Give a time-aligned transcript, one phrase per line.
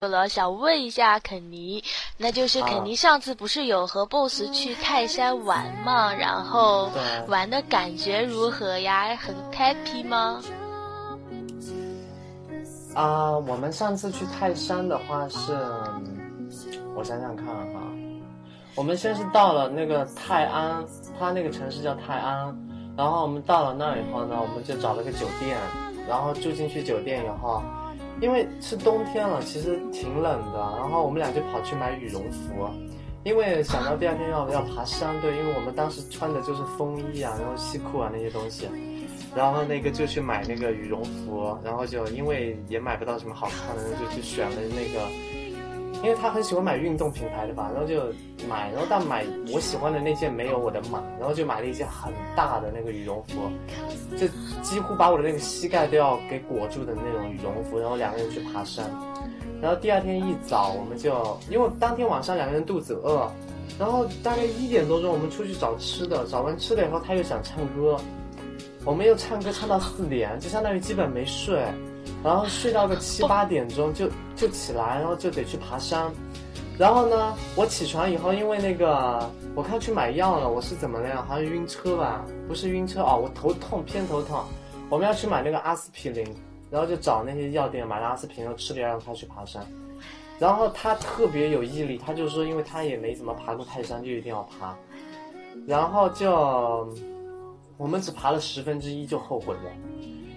[0.00, 1.82] 了，想问一下肯尼，
[2.18, 6.12] 那就是肯尼上次不是有和 BOSS 去泰山玩吗？
[6.12, 6.90] 然后
[7.28, 9.16] 玩的感觉如何呀？
[9.16, 10.42] 很 happy 吗？
[12.94, 15.58] 啊，我们上次去泰山的话是，
[16.94, 17.80] 我想想看哈，
[18.74, 20.84] 我们先是到了那个泰安，
[21.18, 22.54] 它那个城市叫泰安，
[22.98, 25.56] 然后我们到了那儿以后呢，我们就找了个酒店，
[26.06, 27.62] 然后住进去酒店以后。
[28.20, 32.68] 因为是冬天了，其实挺冷的，然后我们俩就跑去买羽绒服，
[33.24, 38.68] 因为想到第二天要要爬山，对，因为我们当时穿的就是风衣啊，然后西裤啊那些东西，
[39.34, 45.45] 然后那个就去买那个羽绒服，然后就因为也买不到什么好看的，就去选了那个。
[46.02, 48.00] 因为他很喜欢买运动品牌的吧，然后就
[48.48, 53.50] 买，然后但买我喜欢的那件没有我的码，然后就买了一件很大的那个羽绒服，
[54.16, 54.28] 就
[54.62, 58.88] 几乎把我的那个膝盖都要给裹住的那种羽绒服，然后两个人去爬山，
[59.60, 63.30] 然后第二天一早我们就因为当天晚上两个人肚子饿，
[63.78, 67.96] 然后大概一点多钟我们出去找吃的，找完吃的以后他又想唱歌，
[68.84, 71.60] 我们又唱歌唱到四点，就相当于基本没睡。
[72.26, 76.10] 然后睡到个七八点钟就就起来，然后就得去爬山。
[76.76, 81.24] 然后呢，我起床以后，因为那个我看去买药了，我是怎么了呀？
[81.28, 82.24] 好像晕车吧？
[82.48, 84.42] 不是晕车哦，我头痛偏头痛。
[84.88, 86.26] 我们要去买那个阿司匹林，
[86.68, 89.64] 然后就找那些药店买了阿司匹林，然后吃了让他去爬山。
[90.40, 94.76] 然后他特别有毅力，他就说，因为他也没怎么爬过泰山，就一定要爬。
[95.64, 96.92] 然后就
[97.76, 99.70] 我们只爬了十分之一就后悔了，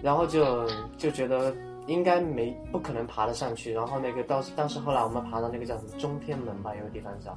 [0.00, 0.64] 然后就
[0.96, 1.52] 就觉得。
[1.86, 7.36] 应该没不可能爬得上去，然后那个当当时后来我们爬到那个叫什么中天门吧，有个地方叫，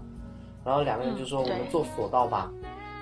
[0.63, 2.51] 然后两个人就说我们坐索道吧，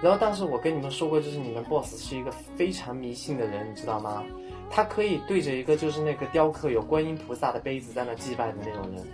[0.02, 4.24] 然后当时我跟你们说过，就是你们 boss 是一个非常迷信的人，你知道吗？
[4.70, 9.06] 他可以对着一个就是那个雕刻有观音菩萨的杯子在那祭拜的那种人，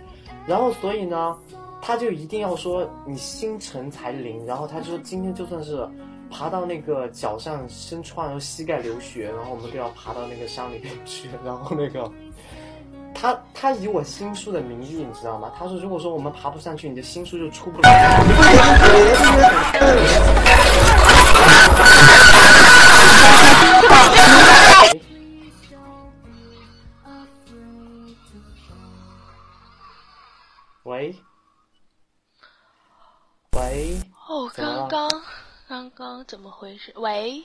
[0.46, 1.36] 然后所以呢，
[1.82, 5.88] 他就一定要说你心诚才灵，然后他就说今天就算是。
[6.30, 11.28] 爬到那个脚上生疮，然后膝盖流血，然后我们都要爬到那个山里面去。
[11.44, 12.10] 然后那个
[13.14, 15.52] 他他以我新书的名义，你知道吗？
[15.58, 18.22] 他说如果说我们爬不上去，你的新书就出不来。
[30.84, 31.14] 喂
[33.52, 35.08] 喂，哦，刚刚。
[35.70, 36.92] 刚刚怎么回事？
[36.96, 37.44] 喂，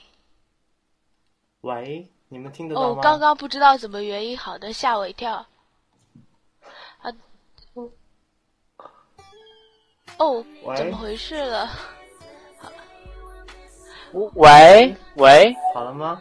[1.60, 2.98] 喂，你们听得到吗？
[2.98, 5.46] 哦，刚刚不知道怎么原因，好的，吓我一跳。
[7.02, 7.12] 啊，
[10.18, 10.44] 哦，
[10.76, 11.70] 怎么回事了？
[14.34, 16.20] 喂喂，好了吗？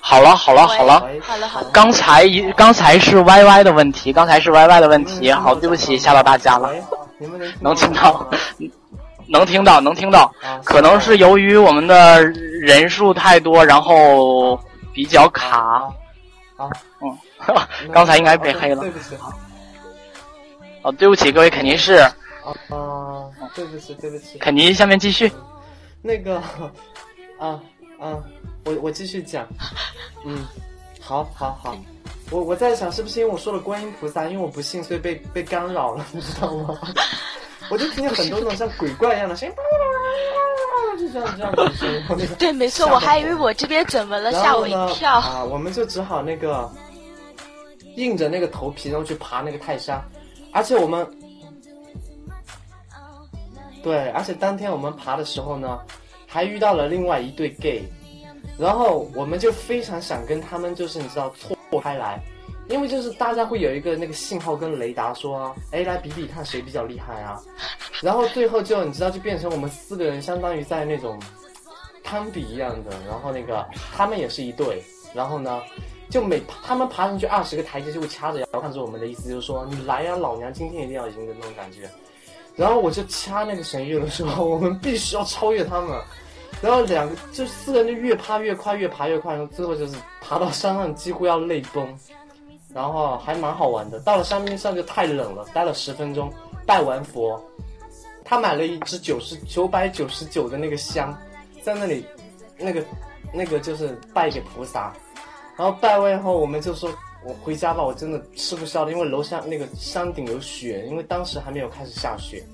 [0.00, 1.70] 好了好了好了，好了好了。
[1.70, 6.72] 刚才一刚才是 YY 的问题，刚才是 YY 的问题，好，对不起，吓到大家了。
[7.60, 8.26] 能听到？
[9.34, 10.32] 能听到，能听到，
[10.64, 14.58] 可能是由于我们的人数太多，然后
[14.92, 15.82] 比较卡。
[16.56, 16.70] 啊，
[17.02, 17.18] 嗯，
[17.92, 18.80] 刚才应该被黑了。
[18.80, 19.16] 对不起，
[20.82, 21.94] 哦，对不起，各位，肯定是。
[21.94, 22.12] 啊，
[23.56, 24.38] 对不起，对不起。
[24.38, 25.32] 肯尼，下面继续。
[26.00, 26.36] 那个，
[27.40, 27.58] 啊
[27.98, 28.22] 啊，
[28.64, 29.44] 我我继续讲。
[30.24, 30.46] 嗯，
[31.00, 31.76] 好，好，好。
[32.30, 36.78] 我我在想，是不是因为我说了观音菩萨，因为我不信，所以被被干扰了，你知道吗？
[37.70, 39.54] 我就听见很多那种像鬼怪一样的声音，
[41.00, 42.28] 就这样这样子声音。
[42.38, 45.18] 对，没错，我还以为我这边怎么了，吓我一跳。
[45.18, 46.70] 啊，我们就只好那个
[47.96, 50.02] 硬着那个头皮，然后去爬那个泰山。
[50.52, 51.06] 而且我们，
[53.82, 55.80] 对，而且当天我们爬的时候呢，
[56.26, 57.82] 还遇到了另外一对 gay，
[58.58, 62.18] 然后我们就非常想跟他们，就是你知道错开来。
[62.66, 67.38] 因为就是大家会有一个那个信号跟雷达说，哎，来比比看谁比较厉害啊，
[68.00, 71.20] 然后最后就你知道就变成我们四个人相当于在那种
[72.02, 73.62] 攀比一样的，然后那个
[73.94, 75.60] 他们也是一对，然后呢
[76.08, 81.86] 就每他们爬上去二十个台阶就会掐着腰看着我们的意思就是说你来呀，老娘今天一定要赢的那种感觉，
[82.56, 86.00] 然后我就掐那个神域的时候，我们必须要超越他们，
[86.64, 91.86] 然后两个就四个人就越爬越快，越爬越快，然后最后就是爬到山上几乎要泪崩。
[92.72, 96.32] 然后还蛮好玩的，到了山边上就太冷了，待了十分钟，
[96.66, 97.40] 拜完佛，
[98.24, 101.16] 他买了一支九十九百九十九的那个香，
[101.62, 102.04] 在那里，
[102.58, 102.82] 那个，
[103.32, 104.92] 那个就是拜给菩萨，
[105.56, 106.90] 然后拜完以后，我们就说，
[107.24, 112.44] 我回家吧，我真的吃不消了，因为楼下那个山顶有雪，因为当时还没有开始下雪，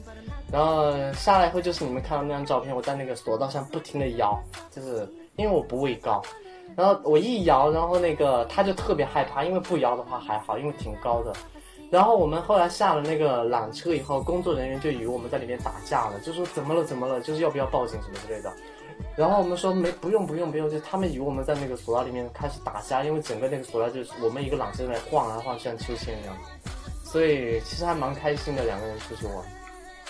[0.52, 4.38] 然后下来以后就是你们看到那张照片，我在那个索道上不停的摇，
[4.70, 6.20] 就是因为我不畏高。
[6.76, 11.32] 然后我一摇，然后那个他就特别害怕，因为不摇的话还好，因为挺高的。
[11.90, 18.52] 然后我们后来下了那个缆车以后，工作人员就以为我们在里面打架了，就说怎么了怎么了，就是要不要报警什么之类的。
[19.16, 26.36] 然后我们说没不用不用不用，就他们以为我们在那个索道里面开始打架，因为整个那个索道就是我们一个缆车在晃来晃去，像秋千一样。
[27.04, 29.36] 所以其实还蛮开心的，两个人出去玩，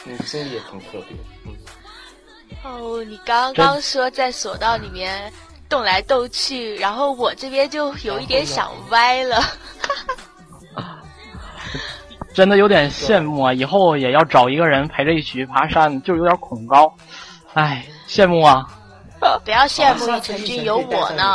[0.07, 1.17] 嗯，经历也很特别。
[1.47, 1.57] 嗯。
[2.65, 5.33] 哦，你刚刚说在索道里面
[5.69, 9.43] 动来动去，然后我这边就有一点想歪了。
[12.33, 13.53] 真的有点羡慕啊！
[13.53, 16.95] 以后也要找一个人陪着一起去爬山，就有点恐高。
[17.55, 18.65] 唉，羡慕啊！
[19.45, 21.25] 不要羡慕，陈军有我呢。